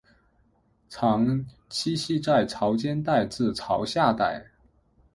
[0.89, 4.43] 常栖息在潮间带至潮下带。